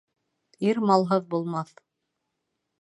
Ир 0.69 0.79
малһыҙ 0.93 1.29
булмаҫ 1.35 1.77